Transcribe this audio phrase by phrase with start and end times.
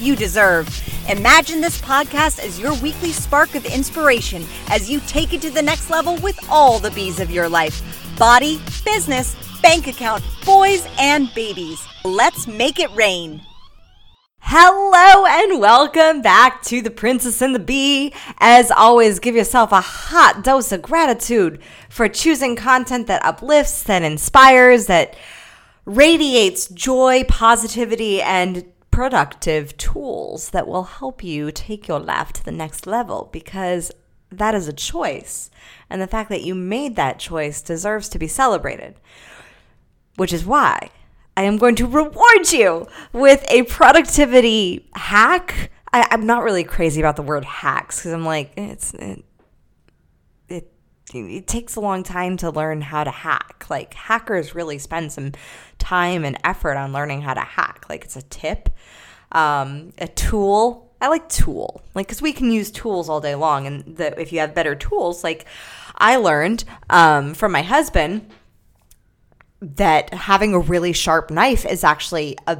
[0.00, 0.68] you deserve.
[1.08, 5.62] Imagine this podcast as your weekly spark of inspiration as you take it to the
[5.62, 7.82] next level with all the bees of your life
[8.18, 11.86] body, business, bank account, boys, and babies.
[12.04, 13.42] Let's make it rain.
[14.40, 18.14] Hello and welcome back to The Princess and the Bee.
[18.38, 24.02] As always, give yourself a hot dose of gratitude for choosing content that uplifts, that
[24.02, 25.16] inspires, that
[25.84, 28.64] radiates joy, positivity, and
[28.96, 33.92] productive tools that will help you take your life to the next level because
[34.30, 35.50] that is a choice.
[35.90, 38.94] And the fact that you made that choice deserves to be celebrated,
[40.16, 40.88] which is why
[41.36, 45.70] I am going to reward you with a productivity hack.
[45.92, 49.25] I, am not really crazy about the word hacks because I'm like, it's it,
[51.14, 53.66] it takes a long time to learn how to hack.
[53.68, 55.32] Like hackers really spend some
[55.78, 57.86] time and effort on learning how to hack.
[57.88, 58.70] Like it's a tip,
[59.32, 60.94] um, a tool.
[61.00, 64.32] I like tool, like because we can use tools all day long, and the, if
[64.32, 65.44] you have better tools, like
[65.94, 68.30] I learned um, from my husband
[69.60, 72.58] that having a really sharp knife is actually a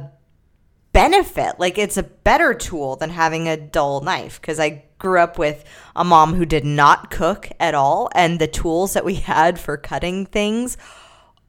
[0.93, 1.59] benefit.
[1.59, 5.63] Like it's a better tool than having a dull knife because I grew up with
[5.95, 9.77] a mom who did not cook at all and the tools that we had for
[9.77, 10.77] cutting things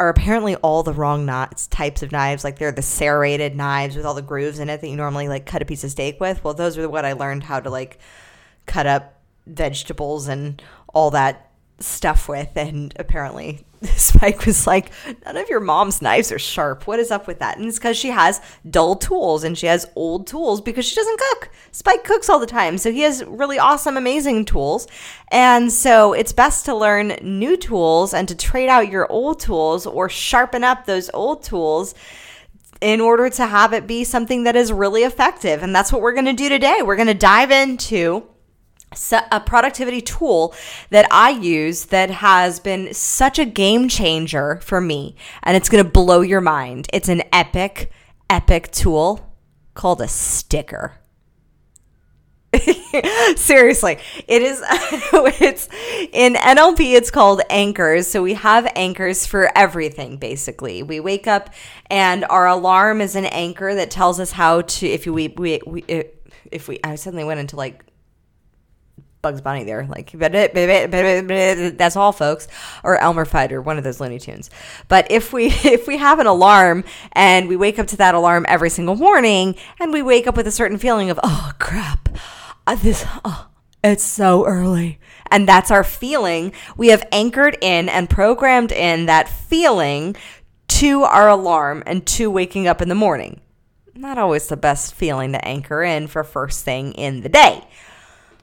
[0.01, 4.07] are apparently all the wrong knots types of knives like they're the serrated knives with
[4.07, 6.43] all the grooves in it that you normally like cut a piece of steak with
[6.45, 7.99] well those are what i learned how to like
[8.67, 12.57] cut up vegetables and all that stuff with.
[12.57, 13.67] And apparently,
[13.97, 14.91] Spike was like,
[15.25, 16.87] None of your mom's knives are sharp.
[16.87, 17.59] What is up with that?
[17.59, 21.19] And it's because she has dull tools and she has old tools because she doesn't
[21.19, 21.51] cook.
[21.71, 22.79] Spike cooks all the time.
[22.79, 24.89] So he has really awesome, amazing tools.
[25.31, 29.87] And so it's best to learn new tools and to trade out your old tools
[29.87, 31.95] or sharpen up those old tools
[32.81, 35.63] in order to have it be something that is really effective.
[35.63, 36.81] And that's what we're going to do today.
[36.83, 38.27] We're going to dive into
[39.31, 40.55] a productivity tool
[40.91, 45.85] that I use that has been such a game changer for me, and it's going
[45.85, 46.89] to blow your mind.
[46.93, 47.91] It's an epic,
[48.31, 49.35] epic tool
[49.75, 50.95] called a sticker.
[53.37, 54.63] Seriously, it is.
[54.71, 55.69] it's
[56.13, 56.95] in NLP.
[56.95, 58.07] It's called anchors.
[58.07, 60.17] So we have anchors for everything.
[60.17, 61.51] Basically, we wake up
[61.91, 64.87] and our alarm is an anchor that tells us how to.
[64.87, 65.85] If we we, we
[66.51, 67.85] if we I suddenly went into like
[69.21, 69.87] Bugs Bunny there.
[69.87, 72.49] Like, that's all, folks.
[72.85, 74.51] Or Elmer Fudd or one of those Looney Tunes.
[74.89, 78.47] But if we if we have an alarm and we wake up to that alarm
[78.49, 82.09] every single morning, and we wake up with a certain feeling of oh crap,
[82.67, 83.49] uh, this oh,
[83.83, 84.99] it's so early,
[85.31, 86.53] and that's our feeling.
[86.77, 90.17] We have anchored in and programmed in that feeling
[90.69, 93.41] to our alarm and to waking up in the morning.
[93.95, 97.65] Not always the best feeling to anchor in for first thing in the day.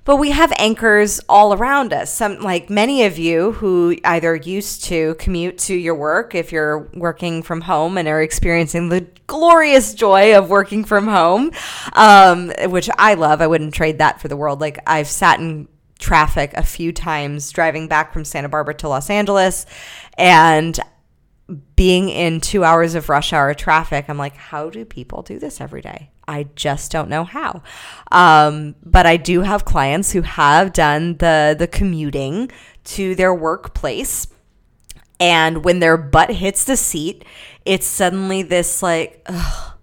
[0.06, 2.14] But we have anchors all around us.
[2.14, 6.88] Some like many of you who either used to commute to your work if you're
[6.94, 11.52] working from home and are experiencing the glorious joy of working from home,
[11.94, 13.42] um, which I love.
[13.42, 14.62] I wouldn't trade that for the world.
[14.62, 15.68] Like I've sat in
[15.98, 19.66] traffic a few times driving back from Santa Barbara to Los Angeles
[20.18, 20.80] and
[21.76, 25.62] being in two hours of rush hour traffic, I'm like, how do people do this
[25.62, 26.10] every day?
[26.28, 27.62] I just don't know how.
[28.12, 32.52] Um, but I do have clients who have done the the commuting
[32.86, 34.28] to their workplace.
[35.20, 37.24] And when their butt hits the seat,
[37.64, 39.74] it's suddenly this like, ugh,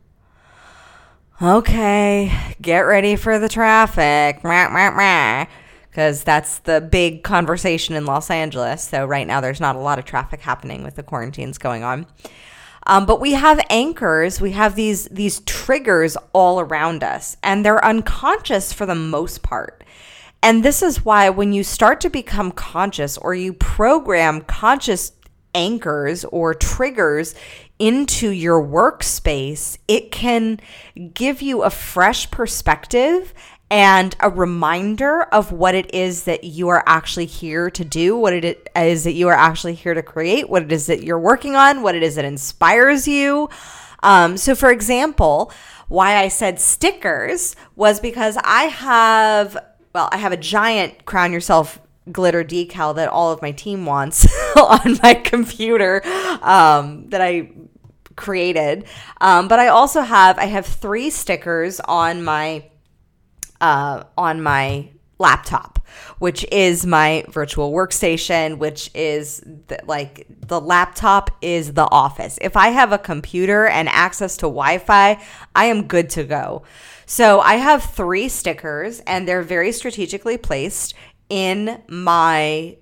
[1.41, 4.41] okay, get ready for the traffic.
[5.93, 8.83] Because that's the big conversation in Los Angeles.
[8.83, 12.07] So, right now, there's not a lot of traffic happening with the quarantines going on.
[12.87, 17.85] Um, but we have anchors, we have these these triggers all around us, and they're
[17.85, 19.85] unconscious for the most part.
[20.43, 25.13] And this is why when you start to become conscious or you program conscious
[25.55, 27.35] anchors or triggers
[27.79, 30.59] into your workspace, it can
[31.15, 33.33] give you a fresh perspective
[33.73, 38.35] and a reminder of what it is that you are actually here to do, what
[38.35, 41.57] it is that you are actually here to create, what it is that you're working
[41.57, 43.49] on, what it is that inspires you.
[44.03, 45.51] Um, so, for example,
[45.89, 49.57] why I said stickers was because I have,
[49.95, 51.81] well, I have a giant crown yourself
[52.11, 56.03] glitter decal that all of my team wants on my computer
[56.43, 57.53] um, that I
[58.17, 58.85] created.
[59.19, 62.65] Um, but I also have I have three stickers on my
[63.63, 64.89] uh, on my
[65.19, 65.79] laptop,
[66.19, 72.39] which is my virtual workstation, which is the, like the laptop is the office.
[72.43, 75.23] If I have a computer and access to Wi Fi,
[75.55, 76.65] I am good to go.
[77.07, 80.95] So I have three stickers and they're very strategically placed
[81.29, 82.77] in my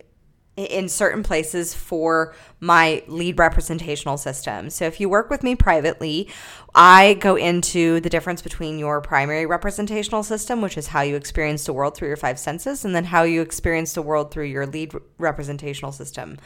[0.64, 4.70] in certain places for my lead representational system.
[4.70, 6.28] So if you work with me privately,
[6.74, 11.64] I go into the difference between your primary representational system, which is how you experience
[11.64, 14.66] the world through your five senses, and then how you experience the world through your
[14.66, 16.38] lead representational system.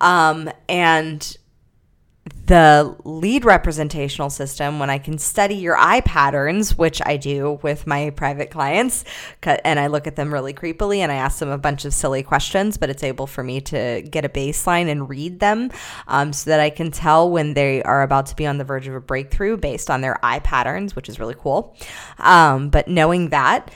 [0.00, 1.36] Um, and
[2.46, 7.86] the lead representational system when I can study your eye patterns, which I do with
[7.86, 9.04] my private clients,
[9.42, 12.22] and I look at them really creepily and I ask them a bunch of silly
[12.22, 15.70] questions, but it's able for me to get a baseline and read them
[16.08, 18.88] um, so that I can tell when they are about to be on the verge
[18.88, 21.76] of a breakthrough based on their eye patterns, which is really cool.
[22.18, 23.72] Um, but knowing that,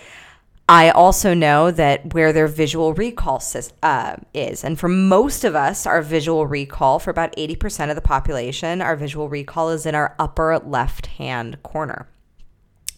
[0.69, 3.43] I also know that where their visual recall
[3.83, 4.65] uh, is.
[4.65, 8.97] And for most of us, our visual recall, for about 80% of the population, our
[8.97, 12.09] visual recall is in our upper left hand corner.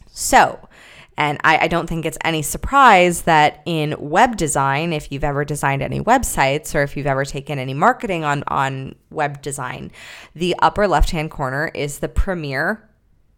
[0.06, 0.68] So,
[1.18, 5.44] and I, I, don't think it's any surprise that in web design, if you've ever
[5.44, 9.90] designed any websites or if you've ever taken any marketing on, on web design,
[10.34, 12.86] the upper left hand corner is the premier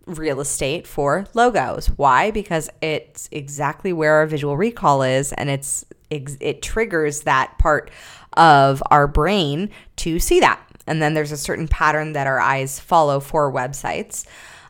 [0.08, 1.86] real estate for logos.
[1.86, 2.30] Why?
[2.30, 7.90] Because it's exactly where our visual recall is and it's it triggers that part
[8.32, 10.60] of our brain to see that.
[10.86, 14.26] And then there's a certain pattern that our eyes follow for websites.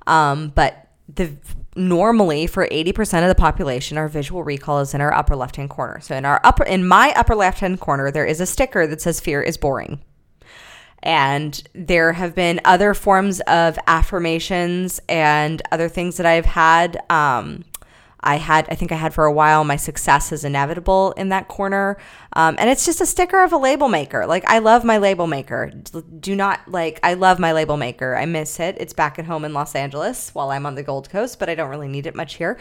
[0.09, 1.33] Um, but the
[1.77, 5.71] normally for 80% of the population our visual recall is in our upper left hand
[5.71, 8.85] corner so in our upper in my upper left hand corner there is a sticker
[8.85, 10.03] that says fear is boring
[11.09, 17.03] and there have been other forms of affirmations and other things that I've had.
[17.09, 17.65] Um,
[18.21, 21.49] I had, I think I had for a while, my success is inevitable in that
[21.49, 21.97] corner.
[22.35, 24.27] Um, and it's just a sticker of a label maker.
[24.27, 25.73] Like, I love my label maker.
[26.21, 28.15] Do not, like, I love my label maker.
[28.15, 28.77] I miss it.
[28.79, 31.55] It's back at home in Los Angeles while I'm on the Gold Coast, but I
[31.55, 32.59] don't really need it much here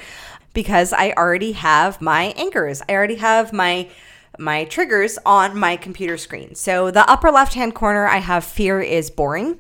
[0.53, 2.81] because I already have my anchors.
[2.87, 3.89] I already have my
[4.37, 6.55] my triggers on my computer screen.
[6.55, 9.59] So the upper left hand corner, I have fear is boring.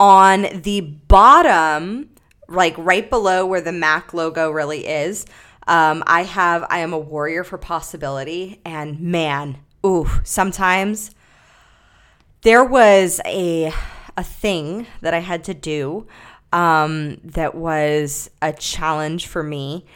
[0.00, 2.10] On the bottom,
[2.48, 5.26] like right below where the Mac logo really is,
[5.66, 8.60] um, I have I am a warrior for possibility.
[8.64, 11.12] And man, ooh, sometimes
[12.42, 13.72] there was a
[14.16, 16.06] a thing that I had to do
[16.52, 19.86] um, that was a challenge for me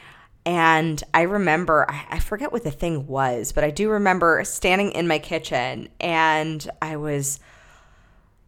[0.46, 5.08] and I remember, I forget what the thing was, but I do remember standing in
[5.08, 7.40] my kitchen and I was,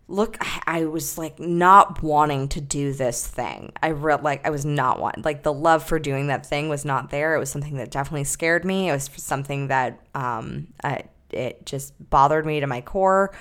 [0.06, 3.72] look, I was like not wanting to do this thing.
[3.82, 6.84] I real like, I was not want like the love for doing that thing was
[6.84, 7.34] not there.
[7.34, 8.88] It was something that definitely scared me.
[8.90, 13.34] It was something that, um, I, it just bothered me to my core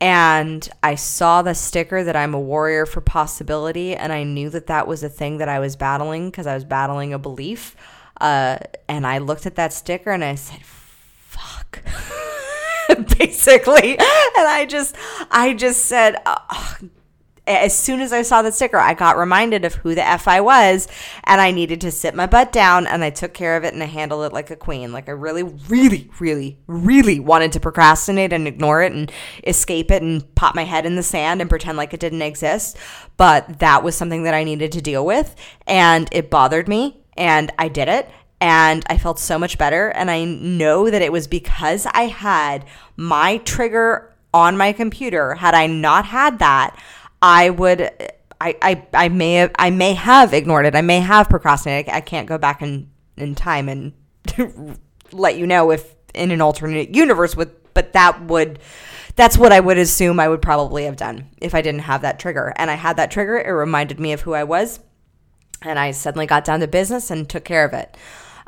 [0.00, 4.68] and I saw the sticker that I'm a warrior for possibility, and I knew that
[4.68, 7.74] that was a thing that I was battling because I was battling a belief.
[8.20, 11.82] Uh, and I looked at that sticker and I said, "Fuck."
[13.18, 13.98] basically and
[14.48, 14.96] i just
[15.30, 16.76] i just said oh,
[17.48, 20.40] as soon as I saw the sticker, I got reminded of who the F I
[20.40, 20.86] was,
[21.24, 23.82] and I needed to sit my butt down, and I took care of it, and
[23.82, 24.92] I handled it like a queen.
[24.92, 29.10] Like I really, really, really, really wanted to procrastinate and ignore it and
[29.44, 32.76] escape it and pop my head in the sand and pretend like it didn't exist.
[33.16, 35.34] But that was something that I needed to deal with,
[35.66, 38.08] and it bothered me, and I did it.
[38.40, 39.88] And I felt so much better.
[39.88, 42.64] And I know that it was because I had
[42.96, 45.34] my trigger on my computer.
[45.34, 46.80] Had I not had that,
[47.20, 47.82] I would
[48.40, 50.74] I, I I may have I may have ignored it.
[50.74, 51.92] I may have procrastinated.
[51.92, 53.92] I can't go back in in time and
[55.12, 58.58] let you know if in an alternate universe with but that would
[59.18, 62.20] that's what I would assume I would probably have done if I didn't have that
[62.20, 62.52] trigger.
[62.54, 63.36] And I had that trigger.
[63.36, 64.78] It reminded me of who I was.
[65.62, 67.96] And I suddenly got down to business and took care of it.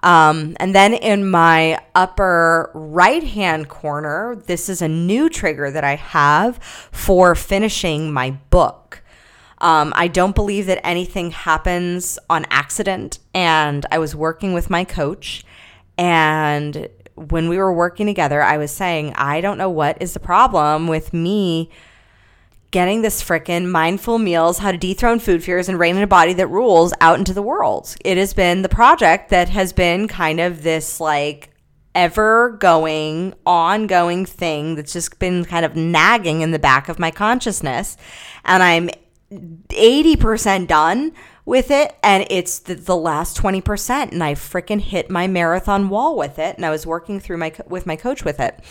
[0.03, 5.85] Um, and then in my upper right hand corner, this is a new trigger that
[5.85, 6.59] I have
[6.91, 9.03] for finishing my book.
[9.59, 13.19] Um, I don't believe that anything happens on accident.
[13.35, 15.45] And I was working with my coach,
[15.99, 20.21] and when we were working together, I was saying, I don't know what is the
[20.21, 21.71] problem with me
[22.71, 26.33] getting this frickin' mindful meals, how to dethrone food fears and reign in a body
[26.35, 27.97] that rules out into the world.
[28.05, 31.51] It has been the project that has been kind of this like
[31.95, 37.11] ever going, ongoing thing that's just been kind of nagging in the back of my
[37.11, 37.97] consciousness.
[38.45, 38.91] And I'm
[39.33, 41.13] 80% done
[41.45, 46.17] with it and it's the, the last 20% and I freaking hit my marathon wall
[46.17, 48.63] with it and I was working through my with my coach with it.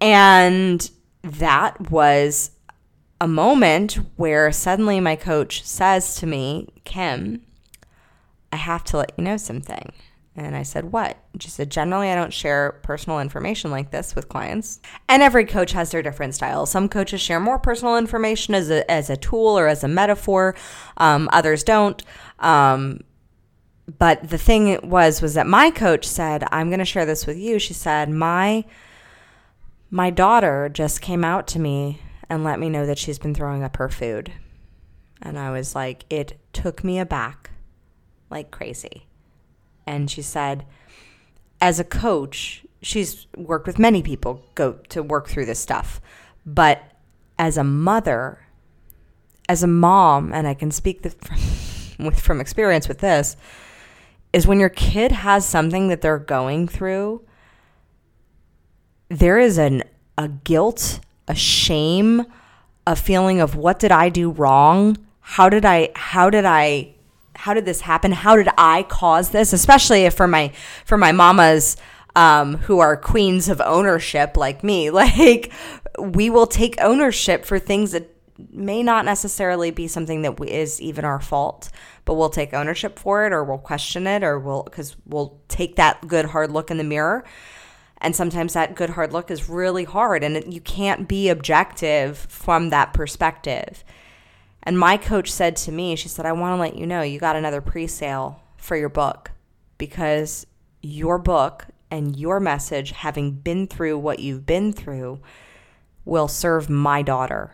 [0.00, 0.90] And
[1.22, 2.50] that was
[3.20, 7.42] a moment where suddenly my coach says to me, Kim,
[8.52, 9.92] I have to let you know something.
[10.38, 11.16] And I said, What?
[11.40, 14.80] She said, Generally, I don't share personal information like this with clients.
[15.08, 16.70] And every coach has their different styles.
[16.70, 20.54] Some coaches share more personal information as a, as a tool or as a metaphor,
[20.98, 22.02] um, others don't.
[22.38, 23.00] Um,
[23.98, 27.36] but the thing was was that my coach said i'm going to share this with
[27.36, 28.64] you she said my
[29.90, 33.62] my daughter just came out to me and let me know that she's been throwing
[33.62, 34.32] up her food.
[35.22, 37.50] And I was like, it took me aback
[38.30, 39.06] like crazy.
[39.86, 40.64] And she said,
[41.60, 46.00] as a coach, she's worked with many people go to work through this stuff.
[46.44, 46.82] But
[47.38, 48.40] as a mother,
[49.48, 51.14] as a mom, and I can speak the,
[51.98, 53.36] with from experience with this,
[54.32, 57.24] is when your kid has something that they're going through,
[59.08, 59.82] there is an
[60.18, 62.24] a guilt a shame,
[62.86, 64.96] a feeling of what did I do wrong?
[65.20, 66.94] How did I how did I
[67.34, 68.12] how did this happen?
[68.12, 69.52] How did I cause this?
[69.52, 70.52] Especially if for my
[70.84, 71.76] for my mamas
[72.14, 75.52] um, who are queens of ownership like me, like
[75.98, 78.10] we will take ownership for things that
[78.52, 81.70] may not necessarily be something that is even our fault,
[82.04, 85.76] but we'll take ownership for it or we'll question it or we'll because we'll take
[85.76, 87.24] that good hard look in the mirror
[87.98, 92.70] and sometimes that good hard look is really hard and you can't be objective from
[92.70, 93.84] that perspective.
[94.62, 97.18] And my coach said to me, she said, I want to let you know you
[97.18, 99.30] got another pre sale for your book
[99.78, 100.46] because
[100.82, 105.20] your book and your message, having been through what you've been through,
[106.04, 107.52] will serve my daughter.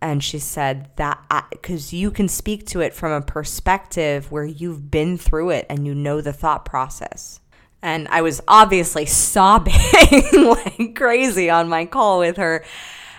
[0.00, 4.90] And she said that because you can speak to it from a perspective where you've
[4.90, 7.40] been through it and you know the thought process.
[7.82, 9.74] And I was obviously sobbing
[10.32, 12.64] like crazy on my call with her.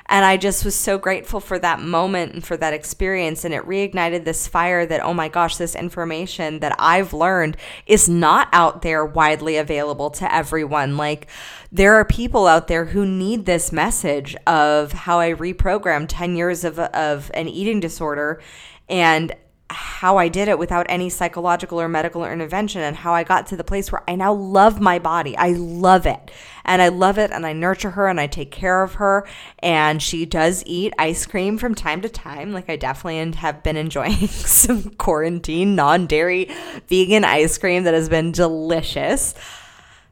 [0.08, 3.46] And I just was so grateful for that moment and for that experience.
[3.46, 8.10] And it reignited this fire that, oh my gosh, this information that I've learned is
[8.10, 10.98] not out there widely available to everyone.
[10.98, 11.27] Like,
[11.72, 16.63] there are people out there who need this message of how I reprogrammed 10 years
[16.63, 18.41] of, of an eating disorder
[18.89, 19.34] and
[19.73, 23.57] how I did it without any psychological or medical intervention and how I got to
[23.57, 25.35] the place where I now love my body.
[25.35, 26.31] I love it.
[26.65, 29.27] And I love it and I nurture her and I take care of her.
[29.59, 32.53] And she does eat ice cream from time to time.
[32.53, 36.49] Like I definitely have been enjoying some quarantine, non dairy,
[36.87, 39.33] vegan ice cream that has been delicious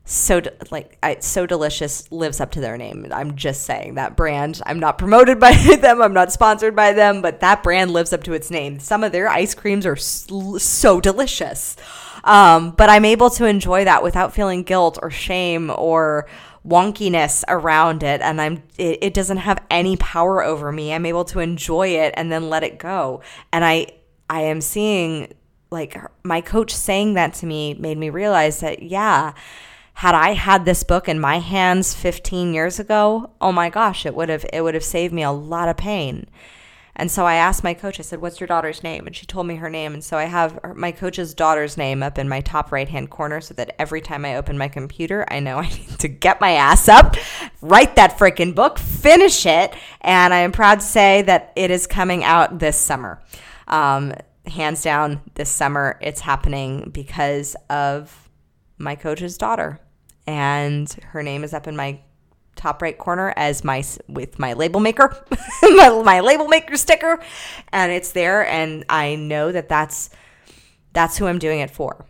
[0.04, 0.42] so
[0.72, 3.08] like I, so delicious lives up to their name.
[3.12, 7.22] I'm just saying that brand i'm not promoted by them i'm not sponsored by them
[7.22, 8.80] but that brand lives up to its name.
[8.80, 11.76] Some of their ice creams are so delicious.
[12.24, 16.28] Um, but i'm able to enjoy that without feeling guilt or shame or
[16.68, 20.94] wonkiness around it and i'm it, it doesn't have any power over me.
[20.94, 23.22] I'm able to enjoy it and then let it go.
[23.54, 23.88] And i
[24.30, 25.34] i am seeing
[25.70, 29.34] like my coach saying that to me made me realize that yeah
[29.94, 34.16] had I had this book in my hands 15 years ago, oh my gosh, it
[34.16, 36.28] would have it would have saved me a lot of pain.
[36.96, 39.08] And so I asked my coach, I said, What's your daughter's name?
[39.08, 39.94] And she told me her name.
[39.94, 43.42] And so I have my coach's daughter's name up in my top right hand corner
[43.42, 46.52] so that every time I open my computer, I know I need to get my
[46.52, 47.16] ass up,
[47.62, 49.74] write that freaking book, finish it.
[50.02, 53.22] And I am proud to say that it is coming out this summer.
[53.68, 54.14] Um,
[54.46, 58.30] hands down, this summer, it's happening because of
[58.82, 59.80] my coach's daughter.
[60.28, 62.00] And her name is up in my
[62.56, 65.26] top right corner as my with my label maker
[65.64, 67.20] my, my label maker sticker.
[67.72, 70.10] And it's there and i know that that's
[70.94, 72.06] that's who i'm doing it for.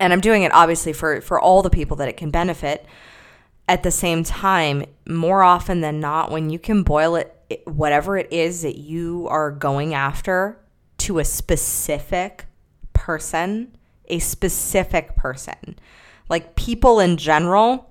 [0.00, 2.86] And i'm doing it obviously for for all the people that it can benefit.
[3.68, 8.32] At the same time more often than not when you can boil it whatever it
[8.32, 10.58] is that you are going after
[10.98, 12.46] to a specific
[12.92, 15.78] person a specific person
[16.28, 17.90] like people in general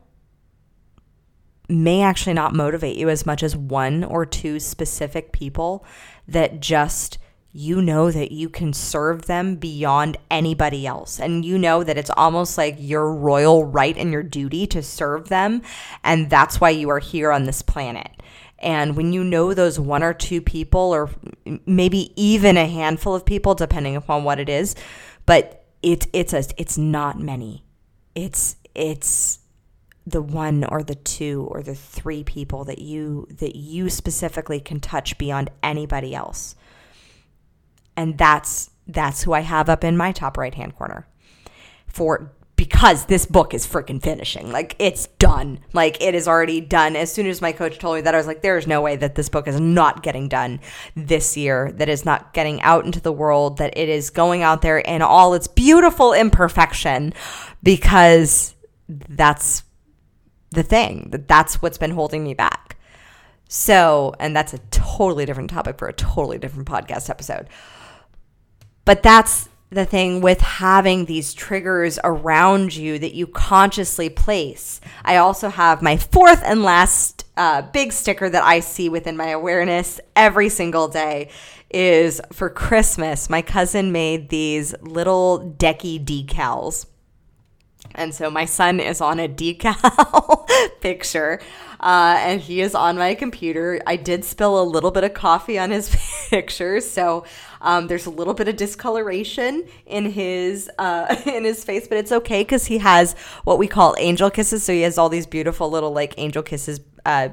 [1.69, 5.85] may actually not motivate you as much as one or two specific people
[6.27, 7.17] that just
[7.53, 11.19] you know that you can serve them beyond anybody else.
[11.19, 15.27] And you know that it's almost like your royal right and your duty to serve
[15.27, 15.61] them.
[16.03, 18.09] And that's why you are here on this planet.
[18.59, 21.09] And when you know those one or two people, or
[21.65, 24.75] maybe even a handful of people, depending upon what it is,
[25.25, 27.65] but it's it's a it's not many.
[28.15, 29.39] It's it's
[30.05, 34.79] the one or the two or the three people that you that you specifically can
[34.79, 36.55] touch beyond anybody else.
[37.95, 41.07] And that's that's who I have up in my top right hand corner.
[41.87, 42.31] For
[42.61, 44.51] because this book is freaking finishing.
[44.51, 45.61] Like it's done.
[45.73, 46.95] Like it is already done.
[46.95, 48.95] As soon as my coach told me that, I was like, there is no way
[48.97, 50.59] that this book is not getting done
[50.95, 54.61] this year, that is not getting out into the world, that it is going out
[54.61, 57.15] there in all its beautiful imperfection
[57.63, 58.53] because
[58.87, 59.63] that's
[60.51, 62.77] the thing, that that's what's been holding me back.
[63.47, 67.47] So, and that's a totally different topic for a totally different podcast episode.
[68.85, 74.81] But that's the thing with having these triggers around you that you consciously place.
[75.05, 79.29] I also have my fourth and last uh, big sticker that I see within my
[79.29, 81.29] awareness every single day
[81.69, 83.29] is for Christmas.
[83.29, 86.85] My cousin made these little decky decals.
[87.95, 90.49] And so my son is on a decal
[90.81, 91.39] picture
[91.81, 93.81] uh, and he is on my computer.
[93.85, 95.89] I did spill a little bit of coffee on his
[96.29, 97.25] picture, so
[97.59, 102.11] um, there's a little bit of discoloration in his uh, in his face, but it's
[102.11, 104.63] okay because he has what we call angel kisses.
[104.63, 106.79] So he has all these beautiful little like angel kisses.
[107.05, 107.29] Uh,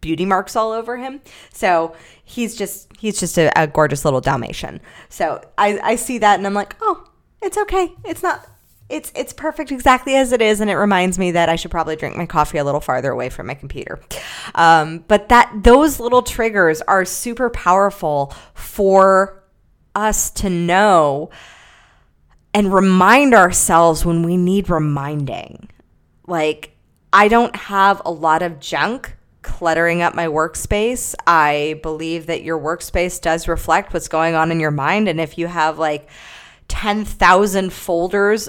[0.00, 1.20] beauty marks all over him.
[1.52, 4.80] So he's just he's just a, a gorgeous little Dalmatian.
[5.08, 7.08] So I, I see that and I'm like, oh,
[7.42, 7.94] it's okay.
[8.04, 8.46] It's not
[8.88, 11.96] it's it's perfect exactly as it is and it reminds me that i should probably
[11.96, 14.00] drink my coffee a little farther away from my computer.
[14.54, 19.42] Um, but that those little triggers are super powerful for
[19.94, 21.30] us to know
[22.54, 25.68] and remind ourselves when we need reminding.
[26.26, 26.74] Like
[27.12, 31.14] i don't have a lot of junk cluttering up my workspace.
[31.26, 35.38] I believe that your workspace does reflect what's going on in your mind and if
[35.38, 36.08] you have like
[36.68, 38.48] 10,000 folders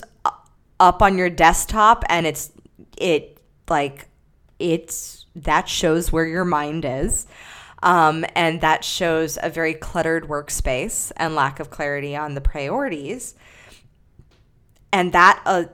[0.79, 2.51] up on your desktop and it's
[2.97, 3.39] it
[3.69, 4.07] like
[4.59, 7.27] it's that shows where your mind is.
[7.81, 13.35] Um, and that shows a very cluttered workspace and lack of clarity on the priorities.
[14.91, 15.65] And that uh,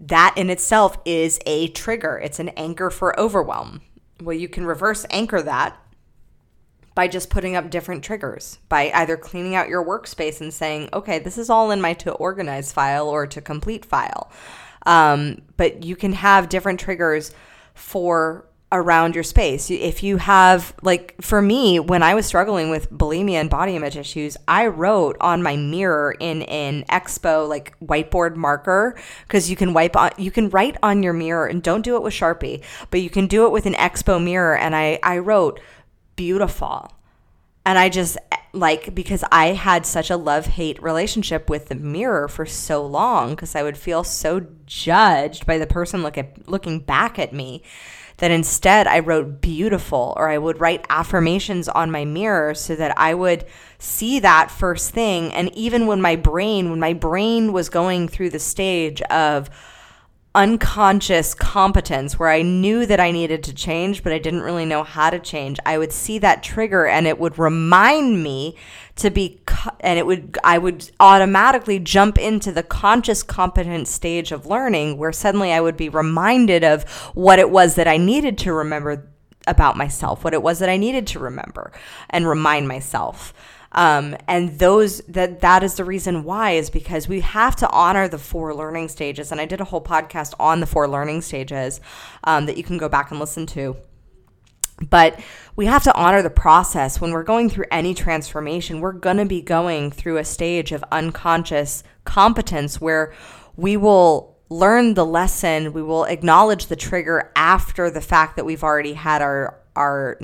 [0.00, 2.18] that in itself is a trigger.
[2.18, 3.82] It's an anchor for overwhelm.
[4.22, 5.76] Well you can reverse anchor that
[6.94, 11.18] by just putting up different triggers, by either cleaning out your workspace and saying, okay,
[11.18, 14.30] this is all in my to organize file or to complete file.
[14.86, 17.32] Um, but you can have different triggers
[17.74, 19.70] for around your space.
[19.70, 23.96] If you have, like, for me, when I was struggling with bulimia and body image
[23.96, 29.74] issues, I wrote on my mirror in an expo, like, whiteboard marker, because you can
[29.74, 33.00] wipe on, you can write on your mirror and don't do it with Sharpie, but
[33.00, 34.56] you can do it with an expo mirror.
[34.56, 35.60] And I, I wrote,
[36.16, 36.92] beautiful.
[37.66, 38.18] And I just
[38.52, 43.30] like because I had such a love hate relationship with the mirror for so long
[43.30, 47.62] because I would feel so judged by the person look at, looking back at me
[48.18, 52.96] that instead I wrote beautiful or I would write affirmations on my mirror so that
[52.96, 53.44] I would
[53.78, 55.32] see that first thing.
[55.32, 59.50] And even when my brain, when my brain was going through the stage of,
[60.34, 64.82] unconscious competence where I knew that I needed to change, but I didn't really know
[64.82, 65.58] how to change.
[65.64, 68.56] I would see that trigger and it would remind me
[68.96, 69.40] to be,
[69.80, 75.12] and it would, I would automatically jump into the conscious competent stage of learning where
[75.12, 76.82] suddenly I would be reminded of
[77.14, 79.08] what it was that I needed to remember
[79.46, 81.70] about myself, what it was that I needed to remember
[82.10, 83.32] and remind myself.
[83.74, 88.08] Um, and those that that is the reason why is because we have to honor
[88.08, 89.32] the four learning stages.
[89.32, 91.80] And I did a whole podcast on the four learning stages
[92.22, 93.76] um, that you can go back and listen to.
[94.90, 95.20] But
[95.56, 97.00] we have to honor the process.
[97.00, 100.84] When we're going through any transformation, we're going to be going through a stage of
[100.90, 103.14] unconscious competence where
[103.56, 108.64] we will learn the lesson, we will acknowledge the trigger after the fact that we've
[108.64, 110.18] already had our our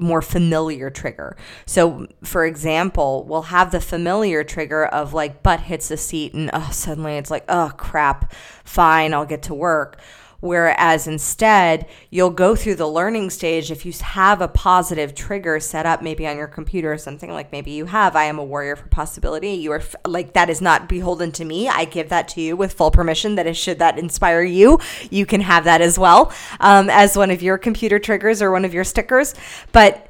[0.00, 1.36] more familiar trigger.
[1.66, 6.50] So, for example, we'll have the familiar trigger of like butt hits the seat and
[6.52, 8.32] oh, suddenly it's like, oh crap,
[8.64, 9.98] fine, I'll get to work.
[10.40, 15.86] Whereas instead, you'll go through the learning stage if you have a positive trigger set
[15.86, 18.76] up, maybe on your computer or something like maybe you have, I am a warrior
[18.76, 19.50] for possibility.
[19.50, 21.68] You are like, that is not beholden to me.
[21.68, 24.78] I give that to you with full permission that is, should that inspire you,
[25.10, 28.64] you can have that as well um, as one of your computer triggers or one
[28.64, 29.34] of your stickers.
[29.72, 30.06] But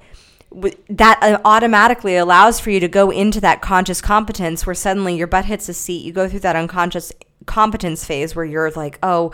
[0.88, 5.26] that uh, automatically allows for you to go into that conscious competence where suddenly your
[5.26, 6.04] butt hits a seat.
[6.04, 7.12] You go through that unconscious
[7.46, 9.32] competence phase where you're like, oh,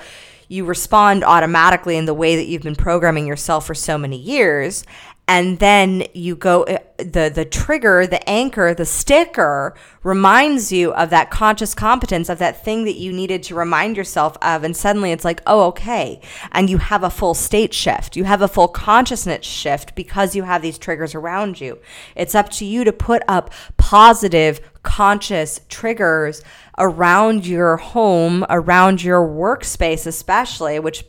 [0.49, 4.85] you respond automatically in the way that you've been programming yourself for so many years
[5.29, 11.11] and then you go uh, the the trigger the anchor the sticker reminds you of
[11.11, 15.11] that conscious competence of that thing that you needed to remind yourself of and suddenly
[15.11, 16.21] it's like oh okay.
[16.53, 18.17] And you have a full state shift.
[18.17, 21.79] You have a full consciousness shift because you have these triggers around you.
[22.15, 26.43] It's up to you to put up positive conscious triggers
[26.79, 31.05] around your home around your workspace especially which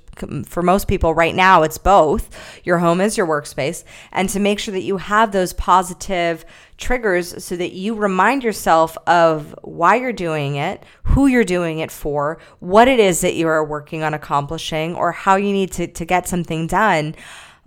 [0.46, 2.62] for most people right now it's both.
[2.64, 3.84] Your home is your workspace.
[4.12, 6.46] And to make sure that you have those positive
[6.78, 11.92] triggers so that you remind yourself of why you're doing it who you're doing it
[11.92, 15.88] for what it is that you are working on accomplishing or how you need to,
[15.88, 17.16] to get something done.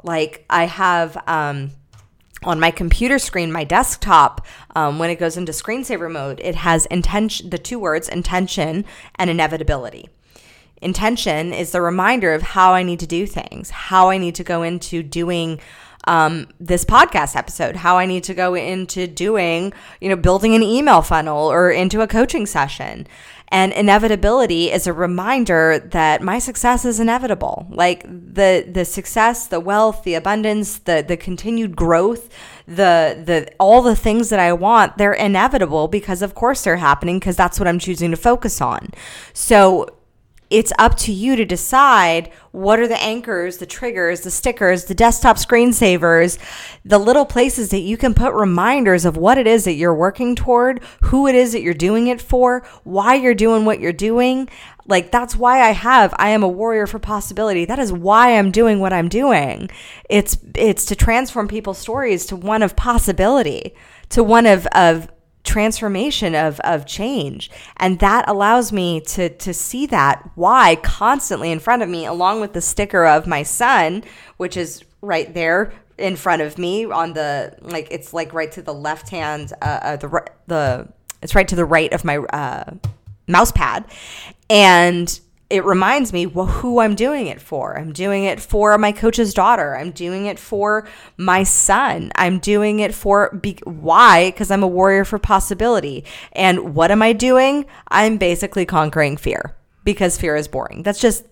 [0.03, 1.73] Like i have um,
[2.43, 6.87] on my computer screen, my desktop, um, when it goes into screensaver mode, it has
[6.87, 8.85] intention, the two words intention
[9.17, 10.09] and inevitability.
[10.83, 14.45] Intention is the reminder of how I need to do things, how I need to
[14.45, 15.61] go into doing
[16.05, 20.63] um, this podcast episode, how I need to go into doing, you know, building an
[20.63, 23.07] email funnel or into a coaching session.
[23.53, 27.67] And inevitability is a reminder that my success is inevitable.
[27.71, 32.29] Like the the success, the wealth, the abundance, the the continued growth,
[32.67, 37.19] the the all the things that I want, they're inevitable because of course they're happening
[37.19, 38.91] because that's what I'm choosing to focus on.
[39.33, 40.00] So
[40.51, 44.95] it's up to you to decide what are the anchors, the triggers, the stickers, the
[44.95, 46.39] desktop screensavers,
[46.85, 50.35] the little places that you can put reminders of what it is that you're working
[50.35, 54.49] toward, who it is that you're doing it for, why you're doing what you're doing.
[54.87, 57.65] Like that's why I have I am a warrior for possibility.
[57.65, 59.71] That is why I'm doing what I'm doing.
[60.09, 63.75] It's it's to transform people's stories to one of possibility,
[64.09, 65.09] to one of of
[65.45, 67.51] transformation of of change.
[67.77, 72.41] And that allows me to to see that why constantly in front of me along
[72.41, 74.05] with the sticker of my son
[74.37, 78.63] which is right there in front of me on the like it's like right to
[78.63, 80.89] the left hand uh, uh the the
[81.23, 82.71] it's right to the right of my uh
[83.31, 83.85] mouse pad.
[84.51, 87.77] And it reminds me well, who I'm doing it for.
[87.77, 89.77] I'm doing it for my coach's daughter.
[89.77, 92.13] I'm doing it for my son.
[92.15, 94.31] I'm doing it for be- why?
[94.31, 96.05] Because I'm a warrior for possibility.
[96.33, 97.67] And what am I doing?
[97.89, 100.85] I'm basically conquering fear because fear is boring.
[100.85, 101.25] That's just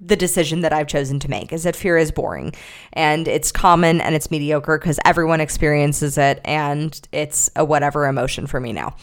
[0.00, 2.54] the decision that I've chosen to make is that fear is boring
[2.94, 8.46] and it's common and it's mediocre because everyone experiences it and it's a whatever emotion
[8.46, 8.96] for me now.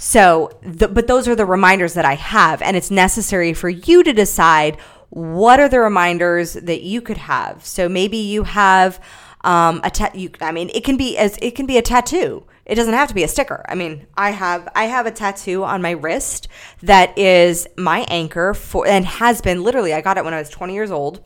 [0.00, 4.04] So, the, but those are the reminders that I have, and it's necessary for you
[4.04, 4.78] to decide
[5.10, 7.66] what are the reminders that you could have.
[7.66, 9.02] So maybe you have
[9.42, 12.44] um, a ta- you, I mean, it can be as it can be a tattoo.
[12.64, 13.64] It doesn't have to be a sticker.
[13.68, 16.46] I mean, I have I have a tattoo on my wrist
[16.82, 19.94] that is my anchor for and has been literally.
[19.94, 21.24] I got it when I was 20 years old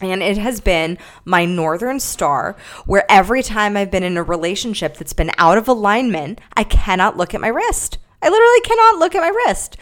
[0.00, 4.96] and it has been my northern star where every time I've been in a relationship
[4.96, 7.98] that's been out of alignment, I cannot look at my wrist.
[8.22, 9.76] I literally cannot look at my wrist.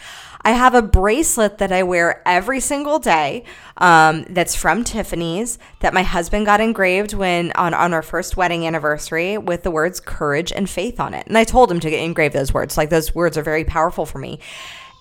[0.45, 3.45] I have a bracelet that I wear every single day
[3.77, 8.67] um, that's from Tiffany's that my husband got engraved when on, on our first wedding
[8.67, 11.25] anniversary with the words courage and faith on it.
[11.27, 12.77] And I told him to engrave those words.
[12.77, 14.39] Like those words are very powerful for me.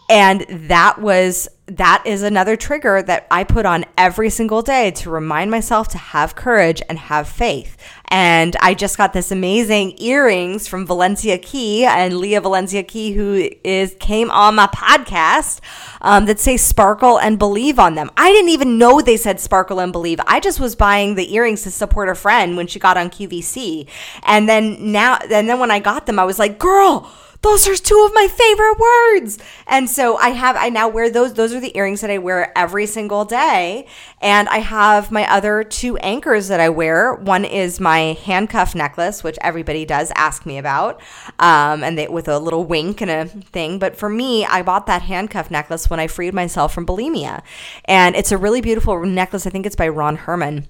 [0.08, 5.10] And that was that is another trigger that I put on every single day to
[5.10, 7.76] remind myself to have courage and have faith.
[8.08, 13.48] And I just got this amazing earrings from Valencia Key and Leah Valencia Key, who
[13.64, 15.60] is came on my podcast,
[16.02, 18.10] um, that say sparkle and believe on them.
[18.16, 20.20] I didn't even know they said sparkle and believe.
[20.26, 23.88] I just was buying the earrings to support a friend when she got on QVC.
[24.24, 27.10] And then now, and then when I got them, I was like, girl,
[27.42, 29.38] those are two of my favorite words.
[29.66, 31.34] And so I have, I now wear those.
[31.34, 33.86] Those are the earrings that I wear every single day.
[34.20, 37.14] And I have my other two anchors that I wear.
[37.14, 41.00] One is my handcuff necklace, which everybody does ask me about,
[41.40, 43.78] um, and they, with a little wink and a thing.
[43.78, 47.42] But for me, I bought that handcuff necklace when I freed myself from bulimia.
[47.86, 49.46] And it's a really beautiful necklace.
[49.46, 50.68] I think it's by Ron Herman.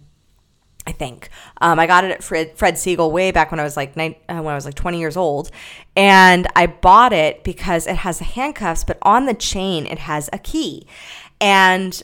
[0.87, 1.29] I think
[1.61, 4.17] um, I got it at Fred, Fred Segal way back when I was like nine,
[4.29, 5.51] uh, when I was like 20 years old,
[5.97, 10.29] and I bought it because it has the handcuffs, but on the chain it has
[10.33, 10.87] a key,
[11.41, 12.03] and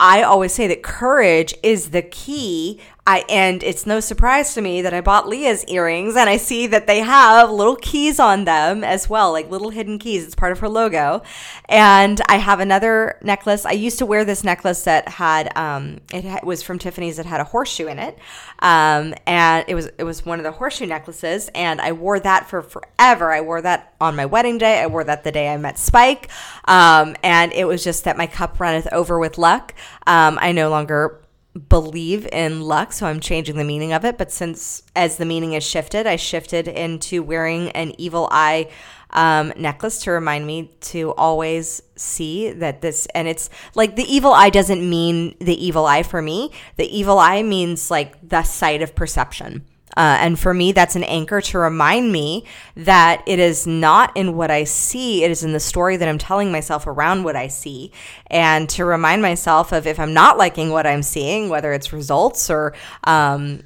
[0.00, 2.80] I always say that courage is the key.
[3.08, 6.66] I and it's no surprise to me that I bought Leah's earrings and I see
[6.66, 10.26] that they have little keys on them as well, like little hidden keys.
[10.26, 11.22] It's part of her logo.
[11.70, 13.64] And I have another necklace.
[13.64, 17.40] I used to wear this necklace that had um, it was from Tiffany's that had
[17.40, 18.18] a horseshoe in it,
[18.58, 22.50] um, and it was it was one of the horseshoe necklaces, and I wore that
[22.50, 23.32] for forever.
[23.32, 24.82] I wore that on my wedding day.
[24.82, 26.28] I wore that the day I met Spike,
[26.66, 29.74] um, and it was just that my cup runneth over with luck.
[30.06, 31.22] Um, I no longer
[31.58, 34.18] believe in luck, so I'm changing the meaning of it.
[34.18, 38.70] But since as the meaning has shifted, I shifted into wearing an evil eye
[39.10, 44.32] um, necklace to remind me to always see that this, and it's like the evil
[44.32, 46.52] eye doesn't mean the evil eye for me.
[46.76, 49.64] The evil eye means like the sight of perception.
[49.98, 52.44] Uh, and for me, that's an anchor to remind me
[52.76, 56.18] that it is not in what I see, it is in the story that I'm
[56.18, 57.90] telling myself around what I see.
[58.28, 62.48] And to remind myself of if I'm not liking what I'm seeing, whether it's results
[62.48, 63.64] or um,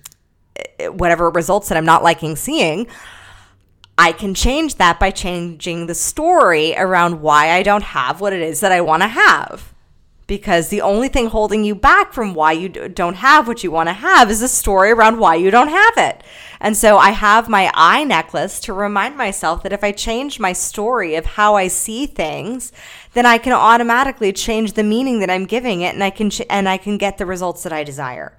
[0.89, 2.87] whatever results that I'm not liking seeing,
[3.99, 8.41] I can change that by changing the story around why I don't have what it
[8.41, 9.72] is that I want to have
[10.33, 13.91] because the only thing holding you back from why you don't have what you want
[13.91, 16.25] to have is a story around why you don't have it.
[16.59, 20.55] And so I have my eye necklace to remind myself that if I change my
[20.55, 22.73] story of how I see things,
[23.13, 26.49] then I can automatically change the meaning that I'm giving it and I can ch-
[26.49, 28.33] and I can get the results that I desire.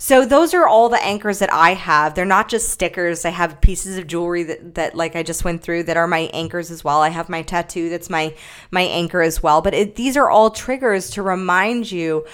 [0.00, 2.14] So those are all the anchors that I have.
[2.14, 3.24] They're not just stickers.
[3.24, 6.30] I have pieces of jewelry that, that like I just went through that are my
[6.32, 7.02] anchors as well.
[7.02, 8.34] I have my tattoo that's my
[8.70, 9.60] my anchor as well.
[9.60, 12.24] But it, these are all triggers to remind you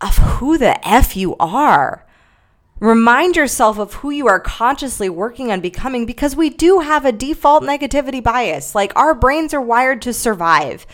[0.00, 2.06] of who the f you are.
[2.78, 7.10] Remind yourself of who you are consciously working on becoming because we do have a
[7.10, 8.76] default negativity bias.
[8.76, 10.86] Like our brains are wired to survive.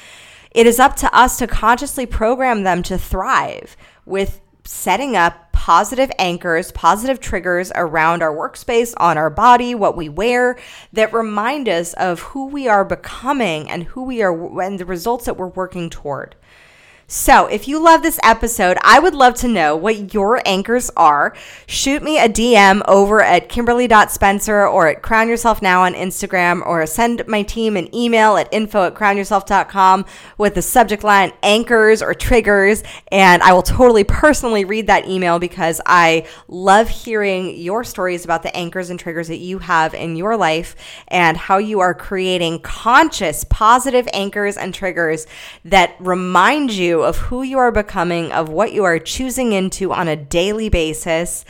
[0.52, 3.76] It is up to us to consciously program them to thrive
[4.06, 10.08] with setting up positive anchors, positive triggers around our workspace, on our body, what we
[10.08, 10.58] wear
[10.92, 15.24] that remind us of who we are becoming and who we are and the results
[15.24, 16.34] that we're working toward.
[17.14, 21.36] So, if you love this episode, I would love to know what your anchors are.
[21.66, 26.86] Shoot me a DM over at kimberly.spencer or at Crown Yourself Now on Instagram, or
[26.86, 30.06] send my team an email at info at crownyourself.com
[30.38, 32.82] with the subject line anchors or triggers.
[33.08, 38.42] And I will totally personally read that email because I love hearing your stories about
[38.42, 40.76] the anchors and triggers that you have in your life
[41.08, 45.26] and how you are creating conscious, positive anchors and triggers
[45.66, 50.08] that remind you of who you are becoming, of what you are choosing into on
[50.08, 51.44] a daily basis.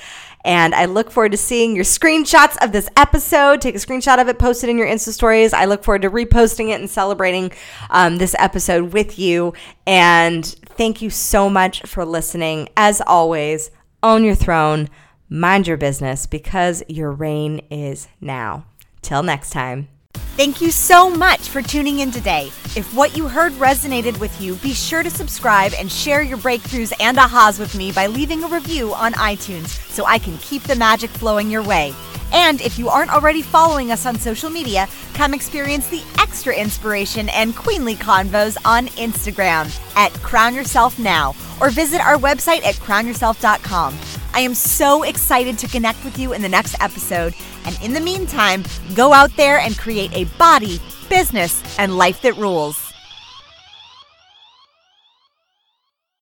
[0.44, 3.60] And I look forward to seeing your screenshots of this episode.
[3.60, 5.52] Take a screenshot of it, post it in your Insta stories.
[5.52, 7.52] I look forward to reposting it and celebrating
[7.90, 9.54] um, this episode with you.
[9.86, 12.68] And thank you so much for listening.
[12.76, 13.70] As always,
[14.02, 14.88] own your throne,
[15.28, 18.66] mind your business because your reign is now.
[19.00, 19.91] Till next time.
[20.34, 22.46] Thank you so much for tuning in today.
[22.74, 26.92] If what you heard resonated with you, be sure to subscribe and share your breakthroughs
[27.00, 30.74] and ahas with me by leaving a review on iTunes so I can keep the
[30.74, 31.94] magic flowing your way.
[32.32, 37.28] And if you aren't already following us on social media, come experience the extra inspiration
[37.28, 44.21] and queenly convos on Instagram at Crown Yourself Now or visit our website at crownyourself.com.
[44.34, 47.34] I am so excited to connect with you in the next episode.
[47.64, 48.64] And in the meantime,
[48.94, 52.81] go out there and create a body, business, and life that rules.